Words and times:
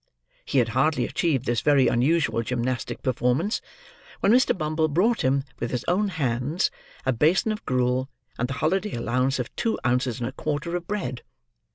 He 0.45 0.57
had 0.57 0.69
hardly 0.69 1.05
achieved 1.05 1.45
this 1.45 1.61
very 1.61 1.87
unusual 1.87 2.41
gymnastic 2.41 3.03
performance, 3.03 3.61
when 4.19 4.31
Mr. 4.31 4.57
Bumble 4.57 4.87
brought 4.87 5.21
him, 5.21 5.43
with 5.59 5.69
his 5.69 5.85
own 5.87 6.07
hands, 6.07 6.71
a 7.05 7.13
basin 7.13 7.51
of 7.51 7.63
gruel, 7.67 8.09
and 8.39 8.47
the 8.49 8.53
holiday 8.55 8.95
allowance 8.95 9.37
of 9.37 9.55
two 9.55 9.77
ounces 9.85 10.19
and 10.19 10.27
a 10.27 10.31
quarter 10.31 10.75
of 10.75 10.87
bread. 10.87 11.21